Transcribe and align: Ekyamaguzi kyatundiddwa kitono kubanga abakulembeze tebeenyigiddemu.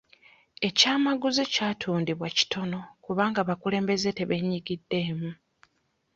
Ekyamaguzi 0.67 1.43
kyatundiddwa 1.53 2.27
kitono 2.37 2.79
kubanga 3.05 3.37
abakulembeze 3.41 4.09
tebeenyigiddemu. 4.17 5.29